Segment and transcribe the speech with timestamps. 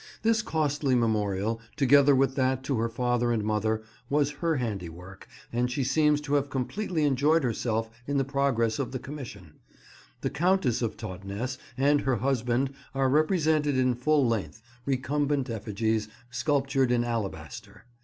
[0.23, 5.69] This costly memorial, together with that to her father and mother, was her handiwork, and
[5.69, 9.59] she seems to have completely enjoyed herself in the progress of the commission.
[10.21, 16.91] The Countess of Totnes and her husband are represented in full length, recumbent effigies, sculptured
[16.91, 17.85] in alabaster.